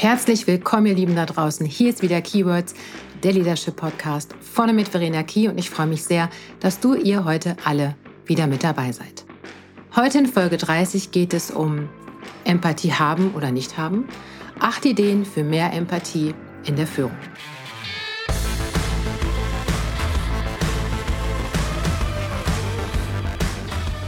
Herzlich 0.00 0.46
willkommen, 0.46 0.86
ihr 0.86 0.94
Lieben 0.94 1.16
da 1.16 1.26
draußen. 1.26 1.66
Hier 1.66 1.90
ist 1.90 2.02
wieder 2.02 2.22
Keywords, 2.22 2.72
der 3.24 3.32
Leadership 3.32 3.74
Podcast 3.74 4.32
vorne 4.40 4.72
mit 4.72 4.86
Verena 4.86 5.24
Key 5.24 5.48
und 5.48 5.58
ich 5.58 5.70
freue 5.70 5.88
mich 5.88 6.04
sehr, 6.04 6.30
dass 6.60 6.78
du 6.78 6.94
ihr 6.94 7.24
heute 7.24 7.56
alle 7.64 7.96
wieder 8.24 8.46
mit 8.46 8.62
dabei 8.62 8.92
seid. 8.92 9.24
Heute 9.96 10.18
in 10.18 10.26
Folge 10.26 10.56
30 10.56 11.10
geht 11.10 11.34
es 11.34 11.50
um 11.50 11.88
Empathie 12.44 12.92
haben 12.92 13.34
oder 13.34 13.50
nicht 13.50 13.76
haben. 13.76 14.06
Acht 14.60 14.86
Ideen 14.86 15.24
für 15.24 15.42
mehr 15.42 15.72
Empathie 15.72 16.32
in 16.64 16.76
der 16.76 16.86
Führung. 16.86 17.10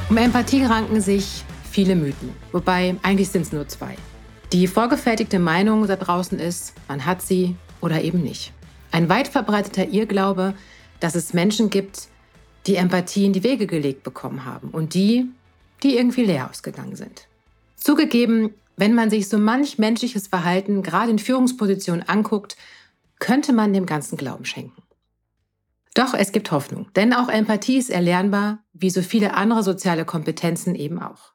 Um 0.09 0.17
Empathie 0.17 0.63
ranken 0.63 1.01
sich 1.01 1.43
viele 1.69 1.97
Mythen, 1.97 2.31
wobei 2.53 2.95
eigentlich 3.03 3.31
sind 3.31 3.43
es 3.43 3.51
nur 3.51 3.67
zwei. 3.67 3.97
Die 4.53 4.67
vorgefertigte 4.67 5.39
Meinung 5.39 5.87
da 5.87 5.95
draußen 5.95 6.41
ist, 6.41 6.75
man 6.89 7.07
hat 7.07 7.23
sie 7.23 7.55
oder 7.81 8.03
eben 8.03 8.21
nicht. 8.21 8.53
Ein 8.91 9.09
weit 9.09 9.29
verbreiteter 9.29 9.89
Irrglaube, 9.89 10.55
dass 10.99 11.15
es 11.15 11.33
Menschen 11.33 11.71
gibt, 11.71 12.09
die 12.67 12.75
Empathie 12.75 13.27
in 13.27 13.33
die 13.33 13.45
Wege 13.45 13.69
gelegt 13.69 14.03
bekommen 14.03 14.45
haben 14.45 14.71
und 14.71 14.95
die, 14.95 15.31
die 15.85 15.97
irgendwie 15.97 16.25
leer 16.25 16.51
ausgegangen 16.51 16.97
sind. 16.97 17.29
Zugegeben, 17.77 18.53
wenn 18.77 18.95
man 18.95 19.09
sich 19.09 19.29
so 19.29 19.39
manch 19.39 19.79
menschliches 19.79 20.27
Verhalten 20.27 20.83
gerade 20.83 21.13
in 21.13 21.21
Führungspositionen 21.21 22.09
anguckt, 22.09 22.57
könnte 23.21 23.53
man 23.53 23.73
dem 23.73 23.87
Ganzen 23.87 24.17
Glauben 24.19 24.45
schenken. 24.45 24.83
Doch 25.95 26.13
es 26.13 26.33
gibt 26.33 26.51
Hoffnung, 26.51 26.89
denn 26.97 27.13
auch 27.13 27.29
Empathie 27.29 27.79
ist 27.79 27.91
erlernbar, 27.91 28.59
wie 28.73 28.91
so 28.91 29.03
viele 29.03 29.35
andere 29.35 29.63
soziale 29.63 30.05
Kompetenzen 30.05 30.75
eben 30.75 31.01
auch. 31.01 31.35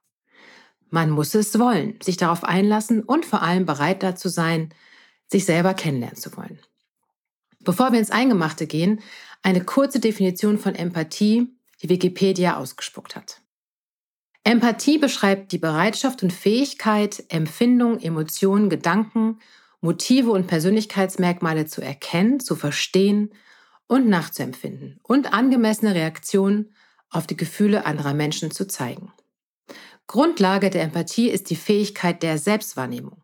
Man 0.95 1.09
muss 1.09 1.35
es 1.35 1.59
wollen, 1.59 1.99
sich 2.01 2.15
darauf 2.15 2.45
einlassen 2.45 3.03
und 3.03 3.25
vor 3.25 3.41
allem 3.41 3.65
bereit 3.65 4.01
dazu 4.01 4.29
sein, 4.29 4.73
sich 5.27 5.43
selber 5.43 5.73
kennenlernen 5.73 6.15
zu 6.15 6.37
wollen. 6.37 6.57
Bevor 7.59 7.91
wir 7.91 7.99
ins 7.99 8.11
Eingemachte 8.11 8.65
gehen, 8.65 9.01
eine 9.43 9.61
kurze 9.61 9.99
Definition 9.99 10.57
von 10.57 10.73
Empathie, 10.73 11.53
die 11.81 11.89
Wikipedia 11.89 12.55
ausgespuckt 12.55 13.17
hat. 13.17 13.41
Empathie 14.45 14.97
beschreibt 14.97 15.51
die 15.51 15.57
Bereitschaft 15.57 16.23
und 16.23 16.31
Fähigkeit, 16.31 17.25
Empfindungen, 17.27 18.01
Emotionen, 18.01 18.69
Gedanken, 18.69 19.39
Motive 19.81 20.31
und 20.31 20.47
Persönlichkeitsmerkmale 20.47 21.65
zu 21.65 21.81
erkennen, 21.81 22.39
zu 22.39 22.55
verstehen 22.55 23.33
und 23.87 24.07
nachzuempfinden 24.07 25.01
und 25.03 25.33
angemessene 25.33 25.93
Reaktionen 25.93 26.73
auf 27.09 27.27
die 27.27 27.35
Gefühle 27.35 27.85
anderer 27.85 28.13
Menschen 28.13 28.49
zu 28.49 28.65
zeigen. 28.65 29.11
Grundlage 30.07 30.69
der 30.69 30.83
Empathie 30.83 31.29
ist 31.29 31.49
die 31.49 31.55
Fähigkeit 31.55 32.21
der 32.23 32.37
Selbstwahrnehmung. 32.37 33.23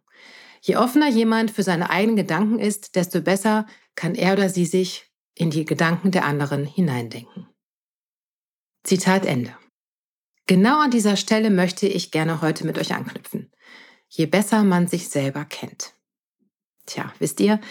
Je 0.61 0.75
offener 0.75 1.09
jemand 1.09 1.51
für 1.51 1.63
seine 1.63 1.89
eigenen 1.89 2.15
Gedanken 2.15 2.59
ist, 2.59 2.95
desto 2.95 3.21
besser 3.21 3.65
kann 3.95 4.15
er 4.15 4.33
oder 4.33 4.49
sie 4.49 4.65
sich 4.65 5.11
in 5.33 5.49
die 5.49 5.65
Gedanken 5.65 6.11
der 6.11 6.25
anderen 6.25 6.65
hineindenken. 6.65 7.47
Zitat 8.83 9.25
Ende. 9.25 9.55
Genau 10.47 10.81
an 10.81 10.91
dieser 10.91 11.15
Stelle 11.15 11.49
möchte 11.49 11.87
ich 11.87 12.11
gerne 12.11 12.41
heute 12.41 12.65
mit 12.65 12.77
euch 12.77 12.93
anknüpfen. 12.93 13.51
Je 14.07 14.25
besser 14.25 14.63
man 14.63 14.87
sich 14.87 15.09
selber 15.09 15.45
kennt. 15.45 15.93
Tja, 16.85 17.13
wisst 17.19 17.39
ihr, 17.39 17.61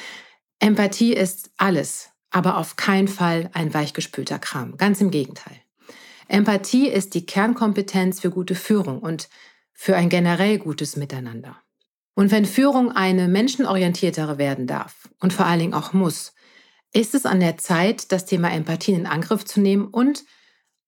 Empathie 0.61 1.13
ist 1.13 1.51
alles, 1.57 2.11
aber 2.31 2.57
auf 2.57 2.77
keinen 2.77 3.09
Fall 3.09 3.51
ein 3.53 3.75
weichgespülter 3.75 4.39
Kram. 4.39 4.77
Ganz 4.77 5.01
im 5.01 5.11
Gegenteil. 5.11 5.61
Empathie 6.31 6.89
ist 6.89 7.15
die 7.15 7.27
Kernkompetenz 7.27 8.21
für 8.21 8.31
gute 8.31 8.55
Führung 8.55 9.01
und 9.01 9.29
für 9.73 9.97
ein 9.97 10.09
generell 10.09 10.59
gutes 10.59 10.95
Miteinander. 10.95 11.61
Und 12.15 12.31
wenn 12.31 12.45
Führung 12.45 12.93
eine 12.93 13.27
menschenorientiertere 13.27 14.39
werden 14.39 14.69
darf 14.69 15.09
und 15.19 15.33
vor 15.33 15.47
allen 15.47 15.59
Dingen 15.59 15.75
auch 15.75 15.93
muss, 15.93 16.33
ist 16.93 17.17
es 17.17 17.27
an 17.27 17.41
der 17.41 17.59
Zeit, 17.59 18.13
das 18.13 18.27
Thema 18.27 18.53
Empathie 18.53 18.93
in 18.93 19.07
Angriff 19.07 19.45
zu 19.45 19.61
nehmen 19.61 19.89
und 19.89 20.25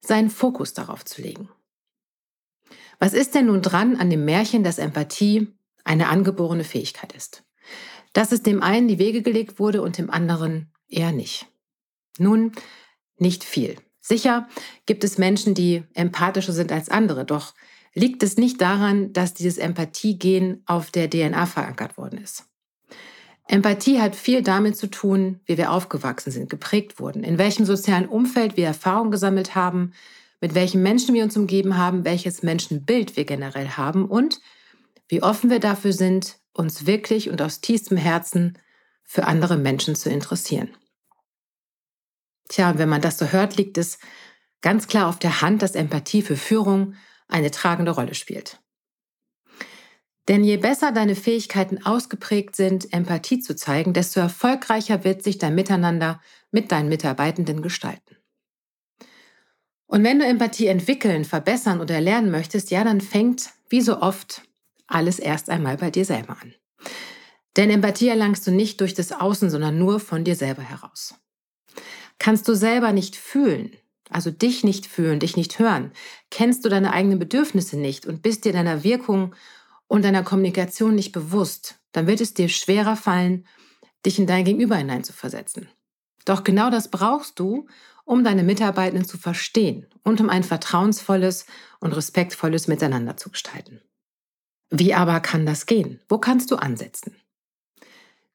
seinen 0.01 0.31
Fokus 0.31 0.75
darauf 0.75 1.05
zu 1.05 1.23
legen. 1.23 1.49
Was 3.01 3.13
ist 3.13 3.35
denn 3.35 3.47
nun 3.47 3.63
dran 3.63 3.97
an 3.97 4.11
dem 4.11 4.25
Märchen, 4.25 4.63
dass 4.63 4.79
Empathie 4.79 5.49
eine 5.83 6.09
angeborene 6.09 6.65
Fähigkeit 6.65 7.15
ist? 7.15 7.43
Dass 8.13 8.31
es 8.31 8.45
dem 8.45 8.63
einen 8.63 8.87
die 8.87 9.01
Wege 9.01 9.23
gelegt 9.23 9.59
wurde 9.59 9.83
und 9.83 9.99
dem 9.99 10.09
anderen 10.09 10.73
eher 10.87 11.11
nicht. 11.11 11.47
Nun, 12.19 12.53
nicht 13.17 13.43
viel. 13.43 13.77
Sicher 14.03 14.49
gibt 14.85 15.05
es 15.05 15.17
Menschen, 15.17 15.55
die 15.55 15.85
empathischer 15.95 16.53
sind 16.53 16.73
als 16.73 16.89
andere, 16.89 17.25
doch 17.25 17.55
liegt 17.95 18.23
es 18.23 18.37
nicht 18.37 18.61
daran, 18.61 19.13
dass 19.13 19.33
dieses 19.33 19.59
Empathie-Gen 19.59 20.63
auf 20.67 20.91
der 20.91 21.09
DNA 21.09 21.47
verankert 21.47 21.97
worden 21.97 22.21
ist. 22.21 22.45
Empathie 23.47 24.01
hat 24.01 24.17
viel 24.17 24.43
damit 24.43 24.77
zu 24.77 24.89
tun, 24.89 25.41
wie 25.47 25.57
wir 25.57 25.71
aufgewachsen 25.71 26.31
sind, 26.31 26.51
geprägt 26.51 26.99
wurden, 26.99 27.23
in 27.23 27.39
welchem 27.39 27.65
sozialen 27.65 28.09
Umfeld 28.09 28.57
wir 28.57 28.67
Erfahrungen 28.67 29.11
gesammelt 29.11 29.55
haben, 29.55 29.93
mit 30.41 30.55
welchen 30.55 30.83
Menschen 30.83 31.15
wir 31.15 31.23
uns 31.23 31.37
umgeben 31.37 31.77
haben, 31.77 32.05
welches 32.05 32.43
Menschenbild 32.43 33.17
wir 33.17 33.25
generell 33.25 33.69
haben 33.69 34.07
und 34.07 34.41
wie 35.09 35.23
offen 35.23 35.51
wir 35.51 35.61
dafür 35.61 35.93
sind, 35.93 36.39
uns 36.53 36.87
wirklich 36.87 37.31
und 37.31 37.41
aus 37.41 37.61
tiefstem 37.61 37.97
Herzen 37.97 38.59
für 39.05 39.27
andere 39.27 39.57
Menschen 39.57 39.95
zu 39.95 40.11
interessieren. 40.11 40.71
Tja, 42.53 42.77
wenn 42.77 42.91
man 42.91 43.01
das 43.01 43.17
so 43.17 43.33
hört, 43.33 43.57
liegt 43.57 43.79
es 43.79 43.99
ganz 44.61 44.87
klar 44.87 45.09
auf 45.09 45.19
der 45.19 45.41
Hand, 45.41 45.63
dass 45.63 45.75
Empathie 45.75 46.21
für 46.21 46.37
Führung 46.37 46.97
eine 47.27 47.51
tragende 47.51 47.93
Rolle 47.93 48.15
spielt. 48.15 48.61
Denn 50.29 50.45
je 50.45 50.59
besser 50.59 50.93
deine 50.93 51.17
Fähigkeiten 51.17 51.83
ausgeprägt 51.87 52.55
sind, 52.55 52.93
Empathie 52.93 53.41
zu 53.41 53.57
zeigen, 53.57 53.95
desto 53.95 54.21
erfolgreicher 54.21 55.03
wird 55.03 55.23
sich 55.23 55.39
dein 55.39 55.55
Miteinander 55.55 56.21
mit 56.51 56.71
deinen 56.71 56.91
Mitarbeitenden 56.91 57.63
gestalten. 57.63 58.19
Und 59.87 60.05
wenn 60.05 60.19
du 60.19 60.27
Empathie 60.27 60.67
entwickeln, 60.67 61.25
verbessern 61.25 61.81
oder 61.81 62.03
lernen 62.03 62.31
möchtest, 62.31 62.71
ja, 62.71 62.85
dann 62.85 63.01
fängt, 63.01 63.49
wie 63.71 63.81
so 63.81 63.99
oft, 64.03 64.43
alles 64.87 65.19
erst 65.19 65.49
einmal 65.49 65.79
bei 65.79 65.91
dir 65.91 66.05
selber 66.05 66.37
an. 66.43 66.55
Denn 67.57 67.71
Empathie 67.71 68.09
erlangst 68.09 68.47
du 68.47 68.51
nicht 68.51 68.79
durch 68.83 68.93
das 68.93 69.11
Außen, 69.11 69.49
sondern 69.49 69.79
nur 69.79 70.01
von 70.01 70.23
dir 70.23 70.37
selber 70.37 70.63
heraus. 70.63 71.15
Kannst 72.23 72.47
du 72.47 72.55
selber 72.55 72.93
nicht 72.93 73.17
fühlen, 73.17 73.73
also 74.09 74.31
dich 74.31 74.63
nicht 74.63 74.87
fühlen, 74.87 75.19
dich 75.19 75.37
nicht 75.37 75.59
hören, 75.59 75.91
kennst 76.31 76.65
du 76.65 76.69
deine 76.69 76.93
eigenen 76.93 77.19
Bedürfnisse 77.19 77.77
nicht 77.77 78.07
und 78.07 78.23
bist 78.23 78.45
dir 78.45 78.53
deiner 78.53 78.85
Wirkung 78.85 79.35
und 79.89 80.05
deiner 80.05 80.23
Kommunikation 80.23 80.95
nicht 80.95 81.11
bewusst, 81.11 81.81
dann 81.91 82.07
wird 82.07 82.21
es 82.21 82.33
dir 82.33 82.49
schwerer 82.49 82.95
fallen, 82.95 83.45
dich 84.07 84.21
in 84.21 84.29
dein 84.29 84.45
Gegenüber 84.45 84.77
hineinzuversetzen. 84.77 85.69
Doch 86.25 86.45
genau 86.45 86.71
das 86.71 86.93
brauchst 86.93 87.41
du, 87.41 87.67
um 88.05 88.23
deine 88.23 88.45
Mitarbeitenden 88.45 89.05
zu 89.05 89.19
verstehen 89.19 89.89
und 90.05 90.21
um 90.21 90.31
ein 90.31 90.45
vertrauensvolles 90.45 91.47
und 91.81 91.93
respektvolles 91.93 92.69
Miteinander 92.69 93.17
zu 93.17 93.31
gestalten. 93.31 93.81
Wie 94.71 94.95
aber 94.95 95.19
kann 95.19 95.45
das 95.45 95.67
gehen? 95.67 95.99
Wo 96.09 96.19
kannst 96.19 96.53
du 96.53 96.55
ansetzen? 96.55 97.17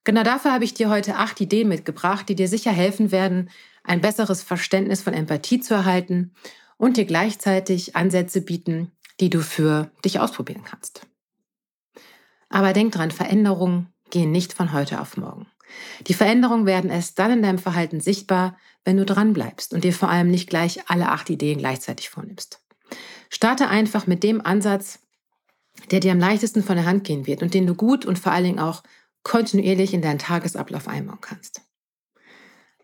Genau 0.07 0.23
dafür 0.23 0.53
habe 0.53 0.63
ich 0.63 0.73
dir 0.73 0.89
heute 0.89 1.17
acht 1.17 1.41
Ideen 1.41 1.67
mitgebracht, 1.67 2.29
die 2.29 2.35
dir 2.35 2.47
sicher 2.47 2.71
helfen 2.71 3.11
werden, 3.11 3.49
ein 3.87 4.01
besseres 4.01 4.43
Verständnis 4.43 5.01
von 5.01 5.13
Empathie 5.13 5.59
zu 5.59 5.73
erhalten 5.73 6.33
und 6.77 6.97
dir 6.97 7.05
gleichzeitig 7.05 7.95
Ansätze 7.95 8.41
bieten, 8.41 8.91
die 9.19 9.29
du 9.29 9.41
für 9.41 9.91
dich 10.05 10.19
ausprobieren 10.19 10.63
kannst. 10.63 11.07
Aber 12.49 12.73
denk 12.73 12.91
dran, 12.93 13.11
Veränderungen 13.11 13.93
gehen 14.09 14.31
nicht 14.31 14.53
von 14.53 14.73
heute 14.73 15.01
auf 15.01 15.17
morgen. 15.17 15.47
Die 16.07 16.13
Veränderungen 16.13 16.65
werden 16.65 16.89
erst 16.89 17.19
dann 17.19 17.31
in 17.31 17.41
deinem 17.41 17.57
Verhalten 17.57 17.99
sichtbar, 17.99 18.57
wenn 18.85 18.97
du 18.97 19.05
dran 19.05 19.33
bleibst 19.33 19.73
und 19.73 19.83
dir 19.83 19.93
vor 19.93 20.09
allem 20.09 20.29
nicht 20.29 20.49
gleich 20.49 20.79
alle 20.89 21.09
acht 21.09 21.29
Ideen 21.29 21.57
gleichzeitig 21.57 22.09
vornimmst. 22.09 22.61
Starte 23.29 23.67
einfach 23.67 24.07
mit 24.07 24.23
dem 24.23 24.45
Ansatz, 24.45 24.99
der 25.91 25.99
dir 25.99 26.13
am 26.13 26.19
leichtesten 26.19 26.63
von 26.63 26.77
der 26.77 26.85
Hand 26.85 27.03
gehen 27.03 27.28
wird 27.28 27.41
und 27.41 27.53
den 27.53 27.67
du 27.67 27.75
gut 27.75 28.05
und 28.05 28.17
vor 28.17 28.31
allen 28.31 28.45
Dingen 28.45 28.59
auch 28.59 28.83
kontinuierlich 29.23 29.93
in 29.93 30.01
deinen 30.01 30.19
Tagesablauf 30.19 30.87
einbauen 30.87 31.19
kannst. 31.19 31.66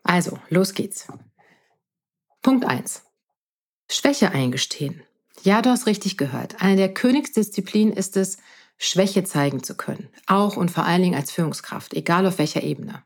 Also, 0.03 0.37
los 0.49 0.73
geht's. 0.73 1.07
Punkt 2.41 2.65
1. 2.65 3.03
Schwäche 3.89 4.31
eingestehen. 4.31 5.01
Ja, 5.43 5.61
du 5.61 5.69
hast 5.69 5.87
richtig 5.87 6.17
gehört. 6.17 6.61
Eine 6.61 6.75
der 6.75 6.93
Königsdisziplinen 6.93 7.93
ist 7.93 8.17
es, 8.17 8.37
Schwäche 8.77 9.23
zeigen 9.23 9.63
zu 9.63 9.75
können. 9.75 10.09
Auch 10.27 10.57
und 10.57 10.71
vor 10.71 10.83
allen 10.83 11.01
Dingen 11.01 11.15
als 11.15 11.31
Führungskraft, 11.31 11.93
egal 11.93 12.25
auf 12.25 12.37
welcher 12.37 12.63
Ebene. 12.63 13.03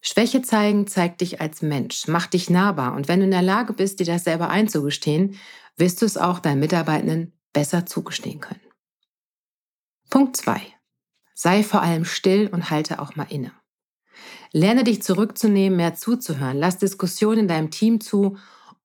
Schwäche 0.00 0.42
zeigen 0.42 0.86
zeigt 0.86 1.20
dich 1.22 1.40
als 1.40 1.62
Mensch, 1.62 2.08
macht 2.08 2.34
dich 2.34 2.50
nahbar. 2.50 2.94
Und 2.94 3.08
wenn 3.08 3.20
du 3.20 3.24
in 3.24 3.30
der 3.30 3.42
Lage 3.42 3.72
bist, 3.72 4.00
dir 4.00 4.06
das 4.06 4.24
selber 4.24 4.50
einzugestehen, 4.50 5.38
wirst 5.76 6.02
du 6.02 6.06
es 6.06 6.16
auch 6.16 6.38
deinen 6.38 6.60
Mitarbeitenden 6.60 7.32
besser 7.52 7.86
zugestehen 7.86 8.40
können. 8.40 8.60
Punkt 10.10 10.36
2. 10.36 10.60
Sei 11.34 11.62
vor 11.62 11.82
allem 11.82 12.04
still 12.04 12.48
und 12.52 12.70
halte 12.70 13.00
auch 13.00 13.16
mal 13.16 13.26
inne. 13.30 13.52
Lerne 14.52 14.84
dich 14.84 15.02
zurückzunehmen, 15.02 15.76
mehr 15.76 15.94
zuzuhören. 15.94 16.58
Lass 16.58 16.78
Diskussionen 16.78 17.40
in 17.40 17.48
deinem 17.48 17.70
Team 17.70 18.00
zu, 18.00 18.36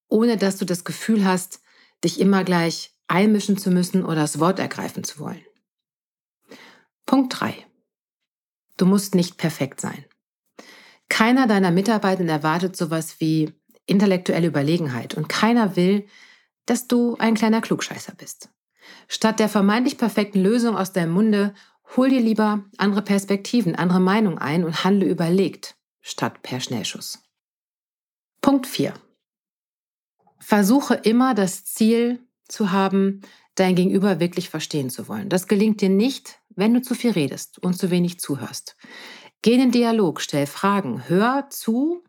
ohne 0.08 0.38
dass 0.38 0.58
du 0.58 0.66
das 0.66 0.84
Gefühl 0.84 1.26
hast, 1.26 1.62
dich 2.04 2.20
immer 2.20 2.44
gleich 2.44 2.96
einmischen 3.08 3.58
zu 3.58 3.72
müssen 3.72 4.06
oder 4.06 4.22
das 4.22 4.40
Wort 4.40 4.60
ergreifen 4.60 5.04
zu 5.04 5.20
wollen. 5.20 5.44
Punkt 7.06 7.40
3. 7.40 7.56
Du 8.78 8.86
musst 8.86 9.16
nicht 9.16 9.38
perfekt 9.38 9.82
sein. 9.82 10.06
Keiner 11.10 11.48
deiner 11.48 11.72
Mitarbeiter 11.72 12.24
erwartet 12.26 12.78
sowas 12.78 13.20
wie 13.20 13.52
intellektuelle 13.88 14.48
Überlegenheit 14.48 15.16
und 15.16 15.28
keiner 15.28 15.76
will, 15.76 16.08
dass 16.66 16.88
du 16.88 17.18
ein 17.18 17.34
kleiner 17.34 17.62
Klugscheißer 17.62 18.14
bist. 18.16 18.50
Statt 19.08 19.40
der 19.40 19.50
vermeintlich 19.50 19.98
perfekten 19.98 20.42
Lösung 20.42 20.78
aus 20.78 20.94
deinem 20.94 21.12
Munde, 21.12 21.54
hol 21.96 22.10
dir 22.10 22.22
lieber 22.22 22.64
andere 22.78 23.02
Perspektiven, 23.02 23.76
andere 23.76 24.00
Meinungen 24.00 24.38
ein 24.38 24.64
und 24.64 24.84
handle 24.84 25.08
überlegt, 25.08 25.76
statt 26.02 26.42
per 26.42 26.60
Schnellschuss. 26.60 27.24
Punkt 28.42 28.68
4. 28.68 28.94
Versuche 30.40 30.96
immer 30.96 31.34
das 31.34 31.66
Ziel 31.66 32.26
zu 32.48 32.72
haben, 32.72 33.22
dein 33.56 33.76
Gegenüber 33.76 34.20
wirklich 34.20 34.50
verstehen 34.50 34.90
zu 34.90 35.08
wollen. 35.08 35.30
Das 35.30 35.48
gelingt 35.48 35.82
dir 35.82 35.90
nicht, 35.90 36.40
wenn 36.50 36.74
du 36.74 36.82
zu 36.82 36.96
viel 36.96 37.12
redest 37.12 37.60
und 37.60 37.76
zu 37.76 37.90
wenig 37.92 38.20
zuhörst. 38.20 38.76
Geh 39.42 39.54
in 39.54 39.60
den 39.60 39.72
Dialog, 39.72 40.22
stell 40.22 40.48
Fragen, 40.48 41.08
hör 41.08 41.50
zu 41.50 42.04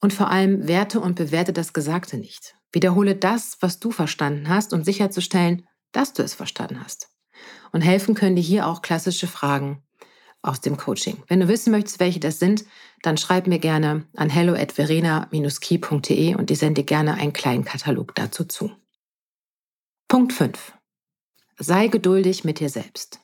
und 0.00 0.12
vor 0.12 0.28
allem 0.28 0.66
werte 0.66 1.00
und 1.00 1.16
bewerte 1.16 1.52
das 1.52 1.72
Gesagte 1.72 2.16
nicht. 2.16 2.56
Wiederhole 2.72 3.16
das, 3.16 3.58
was 3.60 3.80
du 3.80 3.90
verstanden 3.90 4.48
hast, 4.48 4.72
um 4.72 4.84
sicherzustellen, 4.84 5.66
dass 5.92 6.12
du 6.12 6.22
es 6.22 6.34
verstanden 6.34 6.82
hast. 6.82 7.08
Und 7.72 7.82
helfen 7.82 8.14
können 8.14 8.36
dir 8.36 8.42
hier 8.42 8.66
auch 8.66 8.82
klassische 8.82 9.26
Fragen 9.26 9.82
aus 10.42 10.60
dem 10.60 10.76
Coaching. 10.76 11.22
Wenn 11.28 11.40
du 11.40 11.48
wissen 11.48 11.70
möchtest, 11.70 12.00
welche 12.00 12.20
das 12.20 12.38
sind, 12.38 12.64
dann 13.02 13.16
schreib 13.16 13.46
mir 13.46 13.58
gerne 13.58 14.06
an 14.16 14.30
hello@verena-key.de 14.30 16.34
und 16.34 16.50
ich 16.50 16.58
sende 16.58 16.82
dir 16.82 16.86
gerne 16.86 17.14
einen 17.14 17.32
kleinen 17.32 17.64
Katalog 17.64 18.14
dazu 18.14 18.44
zu. 18.44 18.70
Punkt 20.08 20.32
5. 20.32 20.72
Sei 21.58 21.88
geduldig 21.88 22.44
mit 22.44 22.60
dir 22.60 22.70
selbst. 22.70 23.20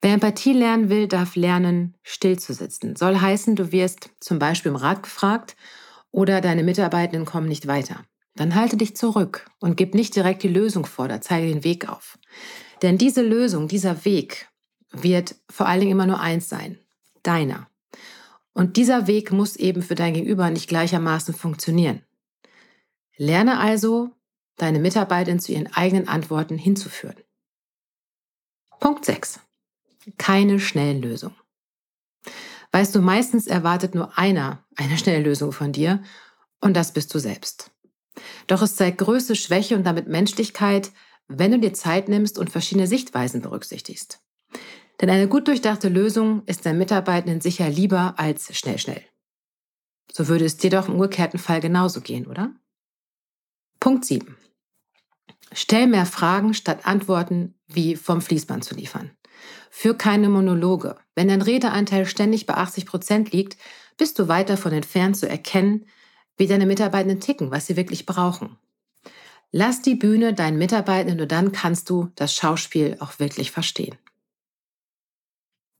Wer 0.00 0.14
Empathie 0.14 0.52
lernen 0.52 0.88
will, 0.88 1.08
darf 1.08 1.36
lernen, 1.36 1.96
still 2.02 2.38
zu 2.38 2.52
sitzen. 2.52 2.96
Soll 2.96 3.20
heißen, 3.20 3.56
du 3.56 3.72
wirst 3.72 4.10
zum 4.20 4.38
Beispiel 4.38 4.70
im 4.70 4.76
Rat 4.76 5.02
gefragt 5.02 5.56
oder 6.10 6.40
deine 6.40 6.62
Mitarbeitenden 6.62 7.26
kommen 7.26 7.48
nicht 7.48 7.66
weiter. 7.66 8.04
Dann 8.34 8.54
halte 8.54 8.76
dich 8.76 8.96
zurück 8.96 9.50
und 9.60 9.76
gib 9.76 9.94
nicht 9.94 10.14
direkt 10.14 10.42
die 10.42 10.48
Lösung 10.48 10.86
vor, 10.86 11.08
da 11.08 11.20
zeige 11.20 11.48
den 11.48 11.64
Weg 11.64 11.88
auf. 11.88 12.18
Denn 12.82 12.98
diese 12.98 13.22
Lösung, 13.22 13.68
dieser 13.68 14.04
Weg 14.04 14.48
wird 14.90 15.36
vor 15.50 15.66
allen 15.66 15.80
Dingen 15.80 15.92
immer 15.92 16.06
nur 16.06 16.20
eins 16.20 16.48
sein, 16.48 16.78
deiner. 17.22 17.68
Und 18.52 18.76
dieser 18.76 19.06
Weg 19.06 19.32
muss 19.32 19.56
eben 19.56 19.82
für 19.82 19.94
dein 19.94 20.14
Gegenüber 20.14 20.50
nicht 20.50 20.68
gleichermaßen 20.68 21.34
funktionieren. 21.34 22.02
Lerne 23.16 23.58
also, 23.58 24.10
deine 24.56 24.78
Mitarbeiterin 24.78 25.40
zu 25.40 25.52
ihren 25.52 25.72
eigenen 25.72 26.08
Antworten 26.08 26.58
hinzuführen. 26.58 27.16
Punkt 28.80 29.04
6. 29.04 29.40
Keine 30.18 30.60
schnellen 30.60 31.02
Lösungen. 31.02 31.36
Weißt 32.72 32.94
du, 32.94 33.00
meistens 33.00 33.46
erwartet 33.46 33.94
nur 33.94 34.18
einer 34.18 34.64
eine 34.76 34.98
schnelle 34.98 35.22
Lösung 35.22 35.52
von 35.52 35.72
dir 35.72 36.02
und 36.60 36.74
das 36.74 36.92
bist 36.92 37.14
du 37.14 37.18
selbst. 37.18 37.70
Doch 38.46 38.62
es 38.62 38.76
zeigt 38.76 38.98
Größe, 38.98 39.36
Schwäche 39.36 39.76
und 39.76 39.84
damit 39.84 40.08
Menschlichkeit, 40.08 40.92
wenn 41.28 41.52
du 41.52 41.58
dir 41.58 41.72
Zeit 41.72 42.08
nimmst 42.08 42.38
und 42.38 42.50
verschiedene 42.50 42.86
Sichtweisen 42.86 43.40
berücksichtigst. 43.42 44.20
Denn 45.00 45.10
eine 45.10 45.28
gut 45.28 45.48
durchdachte 45.48 45.88
Lösung 45.88 46.42
ist 46.46 46.64
deinen 46.64 46.78
Mitarbeitenden 46.78 47.40
sicher 47.40 47.68
lieber 47.68 48.14
als 48.16 48.56
schnell, 48.56 48.78
schnell. 48.78 49.02
So 50.10 50.28
würde 50.28 50.44
es 50.44 50.56
dir 50.56 50.70
doch 50.70 50.88
im 50.88 50.94
umgekehrten 50.94 51.38
Fall 51.38 51.60
genauso 51.60 52.00
gehen, 52.00 52.26
oder? 52.26 52.54
Punkt 53.80 54.04
7. 54.04 54.36
Stell 55.52 55.86
mehr 55.86 56.06
Fragen 56.06 56.54
statt 56.54 56.86
Antworten 56.86 57.54
wie 57.66 57.96
vom 57.96 58.20
Fließband 58.20 58.64
zu 58.64 58.74
liefern. 58.74 59.10
Für 59.70 59.94
keine 59.94 60.28
Monologe. 60.28 60.96
Wenn 61.14 61.28
dein 61.28 61.42
Redeanteil 61.42 62.06
ständig 62.06 62.46
bei 62.46 62.54
80 62.54 62.86
Prozent 62.86 63.32
liegt, 63.32 63.56
bist 63.96 64.18
du 64.18 64.28
weit 64.28 64.48
davon 64.48 64.72
entfernt 64.72 65.16
zu 65.16 65.28
erkennen, 65.28 65.86
wie 66.36 66.46
deine 66.46 66.66
Mitarbeitenden 66.66 67.20
ticken, 67.20 67.50
was 67.50 67.66
sie 67.66 67.76
wirklich 67.76 68.06
brauchen. 68.06 68.58
Lass 69.58 69.80
die 69.80 69.94
Bühne 69.94 70.34
deinen 70.34 70.58
Mitarbeitenden, 70.58 71.16
nur 71.16 71.26
dann 71.26 71.50
kannst 71.50 71.88
du 71.88 72.10
das 72.14 72.34
Schauspiel 72.34 72.98
auch 73.00 73.18
wirklich 73.18 73.52
verstehen. 73.52 73.96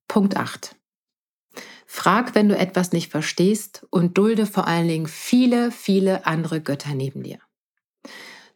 Punkt 0.08 0.34
8. 0.34 0.74
Frag, 1.84 2.34
wenn 2.34 2.48
du 2.48 2.56
etwas 2.56 2.92
nicht 2.92 3.10
verstehst 3.10 3.86
und 3.90 4.16
dulde 4.16 4.46
vor 4.46 4.66
allen 4.66 4.88
Dingen 4.88 5.06
viele, 5.06 5.70
viele 5.70 6.24
andere 6.24 6.62
Götter 6.62 6.94
neben 6.94 7.22
dir. 7.22 7.38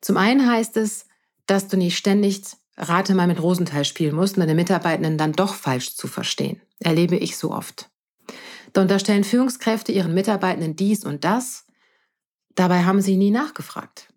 Zum 0.00 0.16
einen 0.16 0.50
heißt 0.50 0.78
es, 0.78 1.04
dass 1.44 1.68
du 1.68 1.76
nicht 1.76 1.98
ständig 1.98 2.40
Rate 2.78 3.14
mal 3.14 3.26
mit 3.26 3.42
Rosenthal 3.42 3.84
spielen 3.84 4.16
musst, 4.16 4.38
um 4.38 4.40
deine 4.40 4.54
Mitarbeitenden 4.54 5.18
dann 5.18 5.32
doch 5.32 5.52
falsch 5.52 5.96
zu 5.96 6.08
verstehen. 6.08 6.62
Erlebe 6.78 7.18
ich 7.18 7.36
so 7.36 7.52
oft. 7.52 7.90
Da 8.72 8.80
unterstellen 8.80 9.24
Führungskräfte 9.24 9.92
ihren 9.92 10.14
Mitarbeitenden 10.14 10.76
dies 10.76 11.04
und 11.04 11.24
das. 11.24 11.66
Dabei 12.54 12.84
haben 12.84 13.02
sie 13.02 13.18
nie 13.18 13.30
nachgefragt. 13.30 14.09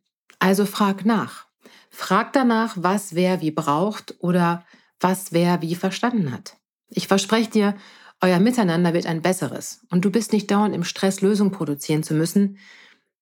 Also 0.44 0.66
frag 0.66 1.06
nach. 1.06 1.46
Frag 1.90 2.34
danach, 2.34 2.76
was 2.76 3.16
wer 3.16 3.40
wie 3.40 3.52
braucht 3.52 4.16
oder 4.20 4.66
was 5.00 5.32
wer 5.32 5.62
wie 5.62 5.74
verstanden 5.74 6.34
hat. 6.34 6.58
Ich 6.90 7.08
verspreche 7.08 7.50
dir, 7.50 7.76
euer 8.20 8.42
Miteinander 8.42 8.94
wird 8.94 9.06
ein 9.06 9.22
besseres 9.22 9.86
und 9.90 10.04
du 10.04 10.12
bist 10.12 10.34
nicht 10.34 10.52
dauernd 10.52 10.76
im 10.76 10.84
Stress, 10.84 11.22
Lösungen 11.22 11.54
produzieren 11.54 12.04
zu 12.04 12.14
müssen, 12.14 12.58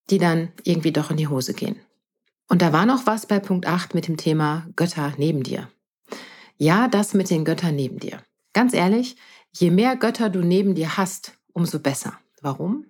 die 0.10 0.18
dann 0.18 0.52
irgendwie 0.64 0.92
doch 0.92 1.12
in 1.12 1.18
die 1.18 1.28
Hose 1.28 1.54
gehen. 1.54 1.76
Und 2.50 2.64
da 2.64 2.74
war 2.74 2.88
noch 2.88 3.06
was 3.06 3.28
bei 3.28 3.38
Punkt 3.38 3.68
8 3.68 3.94
mit 3.94 4.08
dem 4.08 4.18
Thema 4.18 4.66
Götter 4.76 5.14
neben 5.18 5.44
dir. 5.44 5.70
Ja, 6.58 6.88
das 6.88 7.14
mit 7.14 7.30
den 7.30 7.46
Göttern 7.46 7.76
neben 7.76 8.00
dir. 8.00 8.24
Ganz 8.54 8.74
ehrlich, 8.74 9.16
je 9.52 9.70
mehr 9.70 9.96
Götter 9.96 10.32
du 10.32 10.40
neben 10.40 10.74
dir 10.74 10.98
hast, 10.98 11.38
umso 11.54 11.78
besser. 11.78 12.18
Warum? 12.42 12.88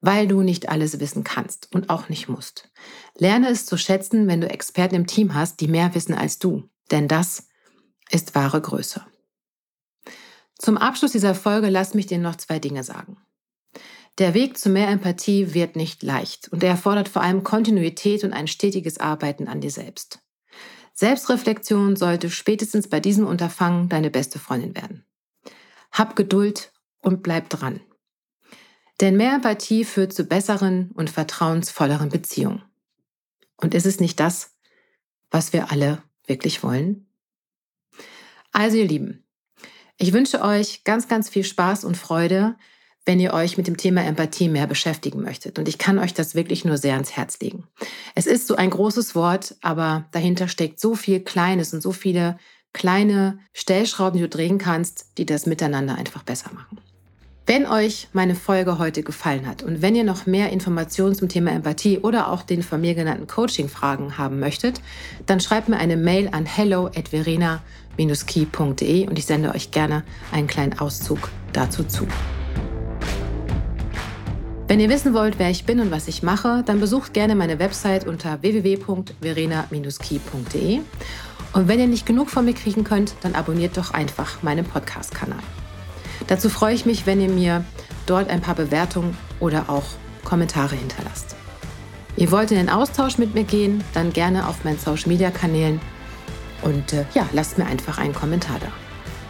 Weil 0.00 0.28
du 0.28 0.42
nicht 0.42 0.68
alles 0.68 1.00
wissen 1.00 1.24
kannst 1.24 1.72
und 1.74 1.90
auch 1.90 2.08
nicht 2.08 2.28
musst. 2.28 2.70
Lerne 3.16 3.48
es 3.48 3.66
zu 3.66 3.76
schätzen, 3.76 4.28
wenn 4.28 4.40
du 4.40 4.48
Experten 4.48 4.94
im 4.94 5.06
Team 5.06 5.34
hast, 5.34 5.60
die 5.60 5.68
mehr 5.68 5.94
wissen 5.94 6.14
als 6.14 6.38
du. 6.38 6.68
Denn 6.90 7.08
das 7.08 7.48
ist 8.10 8.34
wahre 8.34 8.60
Größe. 8.60 9.04
Zum 10.56 10.76
Abschluss 10.76 11.12
dieser 11.12 11.34
Folge 11.34 11.68
lass 11.68 11.94
mich 11.94 12.06
dir 12.06 12.18
noch 12.18 12.36
zwei 12.36 12.58
Dinge 12.58 12.84
sagen. 12.84 13.16
Der 14.18 14.34
Weg 14.34 14.58
zu 14.58 14.68
mehr 14.68 14.88
Empathie 14.88 15.54
wird 15.54 15.76
nicht 15.76 16.02
leicht 16.02 16.48
und 16.48 16.62
er 16.64 16.70
erfordert 16.70 17.08
vor 17.08 17.22
allem 17.22 17.44
Kontinuität 17.44 18.24
und 18.24 18.32
ein 18.32 18.48
stetiges 18.48 18.98
Arbeiten 18.98 19.46
an 19.46 19.60
dir 19.60 19.70
selbst. 19.70 20.20
Selbstreflexion 20.92 21.94
sollte 21.94 22.28
spätestens 22.28 22.88
bei 22.88 22.98
diesem 22.98 23.24
Unterfangen 23.24 23.88
deine 23.88 24.10
beste 24.10 24.40
Freundin 24.40 24.74
werden. 24.74 25.04
Hab 25.92 26.16
Geduld 26.16 26.72
und 27.00 27.22
bleib 27.22 27.48
dran. 27.50 27.80
Denn 29.00 29.16
mehr 29.16 29.34
Empathie 29.34 29.84
führt 29.84 30.12
zu 30.12 30.24
besseren 30.24 30.90
und 30.94 31.10
vertrauensvolleren 31.10 32.08
Beziehungen. 32.08 32.62
Und 33.56 33.74
ist 33.74 33.86
es 33.86 34.00
nicht 34.00 34.18
das, 34.18 34.56
was 35.30 35.52
wir 35.52 35.70
alle 35.70 36.02
wirklich 36.26 36.62
wollen? 36.62 37.06
Also 38.52 38.76
ihr 38.76 38.86
Lieben, 38.86 39.24
ich 39.98 40.12
wünsche 40.12 40.42
euch 40.42 40.84
ganz, 40.84 41.08
ganz 41.08 41.28
viel 41.28 41.44
Spaß 41.44 41.84
und 41.84 41.96
Freude 41.96 42.56
wenn 43.08 43.20
ihr 43.20 43.32
euch 43.32 43.56
mit 43.56 43.66
dem 43.66 43.78
Thema 43.78 44.04
Empathie 44.04 44.50
mehr 44.50 44.66
beschäftigen 44.66 45.22
möchtet. 45.22 45.58
Und 45.58 45.66
ich 45.66 45.78
kann 45.78 45.98
euch 45.98 46.12
das 46.12 46.34
wirklich 46.34 46.66
nur 46.66 46.76
sehr 46.76 46.92
ans 46.92 47.12
Herz 47.12 47.40
legen. 47.40 47.66
Es 48.14 48.26
ist 48.26 48.46
so 48.46 48.54
ein 48.54 48.68
großes 48.68 49.14
Wort, 49.14 49.56
aber 49.62 50.06
dahinter 50.12 50.46
steckt 50.46 50.78
so 50.78 50.94
viel 50.94 51.20
Kleines 51.20 51.72
und 51.72 51.82
so 51.82 51.92
viele 51.92 52.36
kleine 52.74 53.38
Stellschrauben, 53.54 54.18
die 54.18 54.24
du 54.24 54.28
drehen 54.28 54.58
kannst, 54.58 55.16
die 55.16 55.24
das 55.24 55.46
Miteinander 55.46 55.94
einfach 55.94 56.22
besser 56.22 56.52
machen. 56.52 56.80
Wenn 57.48 57.66
euch 57.66 58.08
meine 58.12 58.34
Folge 58.34 58.78
heute 58.78 59.02
gefallen 59.02 59.46
hat 59.46 59.62
und 59.62 59.80
wenn 59.80 59.96
ihr 59.96 60.04
noch 60.04 60.26
mehr 60.26 60.52
Informationen 60.52 61.14
zum 61.14 61.30
Thema 61.30 61.52
Empathie 61.52 61.96
oder 61.96 62.30
auch 62.30 62.42
den 62.42 62.62
von 62.62 62.78
mir 62.78 62.94
genannten 62.94 63.26
Coaching-Fragen 63.26 64.18
haben 64.18 64.38
möchtet, 64.38 64.82
dann 65.24 65.40
schreibt 65.40 65.70
mir 65.70 65.78
eine 65.78 65.96
Mail 65.96 66.28
an 66.30 66.44
hello 66.44 66.88
at 66.88 67.08
verena-key.de 67.08 69.08
und 69.08 69.18
ich 69.18 69.24
sende 69.24 69.54
euch 69.54 69.70
gerne 69.70 70.04
einen 70.30 70.46
kleinen 70.46 70.78
Auszug 70.78 71.30
dazu 71.54 71.84
zu. 71.84 72.06
Wenn 74.66 74.78
ihr 74.78 74.90
wissen 74.90 75.14
wollt, 75.14 75.38
wer 75.38 75.48
ich 75.48 75.64
bin 75.64 75.80
und 75.80 75.90
was 75.90 76.06
ich 76.06 76.22
mache, 76.22 76.62
dann 76.66 76.80
besucht 76.80 77.14
gerne 77.14 77.34
meine 77.34 77.58
Website 77.58 78.06
unter 78.06 78.42
www.verena-key.de. 78.42 80.80
Und 81.54 81.66
wenn 81.66 81.80
ihr 81.80 81.86
nicht 81.86 82.04
genug 82.04 82.28
von 82.28 82.44
mir 82.44 82.52
kriegen 82.52 82.84
könnt, 82.84 83.14
dann 83.22 83.34
abonniert 83.34 83.78
doch 83.78 83.92
einfach 83.92 84.42
meinen 84.42 84.66
Podcast-Kanal. 84.66 85.42
Dazu 86.28 86.50
freue 86.50 86.74
ich 86.74 86.86
mich, 86.86 87.06
wenn 87.06 87.20
ihr 87.20 87.30
mir 87.30 87.64
dort 88.06 88.28
ein 88.28 88.40
paar 88.40 88.54
Bewertungen 88.54 89.16
oder 89.40 89.68
auch 89.68 89.84
Kommentare 90.24 90.76
hinterlasst. 90.76 91.34
Ihr 92.16 92.30
wollt 92.30 92.50
in 92.50 92.58
den 92.58 92.68
Austausch 92.68 93.18
mit 93.18 93.34
mir 93.34 93.44
gehen, 93.44 93.82
dann 93.94 94.12
gerne 94.12 94.46
auf 94.46 94.64
meinen 94.64 94.78
Social-Media-Kanälen 94.78 95.80
und 96.62 96.92
äh, 96.92 97.04
ja, 97.14 97.28
lasst 97.32 97.58
mir 97.58 97.66
einfach 97.66 97.98
einen 97.98 98.14
Kommentar 98.14 98.58
da. 98.60 98.68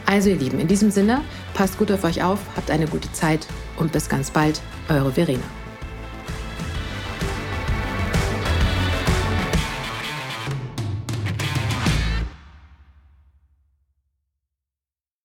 Also 0.07 0.31
ihr 0.31 0.37
Lieben, 0.37 0.59
in 0.59 0.69
diesem 0.69 0.91
Sinne, 0.91 1.21
passt 1.55 1.79
gut 1.79 1.93
auf 1.93 2.03
euch 2.03 2.23
auf, 2.23 2.39
habt 2.57 2.71
eine 2.71 2.87
gute 2.87 3.13
Zeit 3.13 3.47
und 3.77 3.93
bis 3.93 4.09
ganz 4.09 4.31
bald, 4.31 4.61
eure 4.89 5.13
Verena. 5.13 5.45